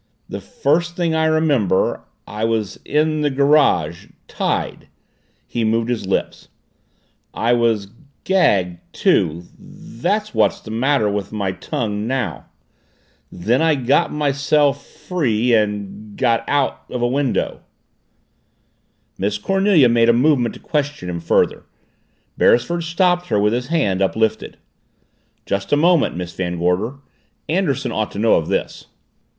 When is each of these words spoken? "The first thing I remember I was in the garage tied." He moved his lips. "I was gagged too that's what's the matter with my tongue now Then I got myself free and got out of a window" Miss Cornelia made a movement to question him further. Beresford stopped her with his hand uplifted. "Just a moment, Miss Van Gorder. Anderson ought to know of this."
"The 0.27 0.41
first 0.41 0.95
thing 0.95 1.13
I 1.13 1.25
remember 1.25 2.01
I 2.25 2.43
was 2.43 2.79
in 2.83 3.21
the 3.21 3.29
garage 3.29 4.07
tied." 4.27 4.87
He 5.45 5.63
moved 5.63 5.89
his 5.91 6.07
lips. 6.07 6.47
"I 7.35 7.53
was 7.53 7.89
gagged 8.23 8.79
too 8.93 9.43
that's 9.59 10.33
what's 10.33 10.59
the 10.59 10.71
matter 10.71 11.07
with 11.07 11.31
my 11.31 11.51
tongue 11.51 12.07
now 12.07 12.47
Then 13.31 13.61
I 13.61 13.75
got 13.75 14.11
myself 14.11 14.83
free 14.83 15.53
and 15.53 16.17
got 16.17 16.43
out 16.49 16.81
of 16.89 17.03
a 17.03 17.07
window" 17.07 17.59
Miss 19.19 19.37
Cornelia 19.37 19.87
made 19.87 20.09
a 20.09 20.13
movement 20.13 20.55
to 20.55 20.59
question 20.59 21.11
him 21.11 21.19
further. 21.19 21.61
Beresford 22.39 22.83
stopped 22.85 23.27
her 23.27 23.37
with 23.39 23.53
his 23.53 23.67
hand 23.67 24.01
uplifted. 24.01 24.57
"Just 25.45 25.71
a 25.71 25.77
moment, 25.77 26.15
Miss 26.17 26.33
Van 26.33 26.57
Gorder. 26.57 26.95
Anderson 27.47 27.91
ought 27.91 28.09
to 28.13 28.17
know 28.17 28.33
of 28.33 28.47
this." 28.47 28.87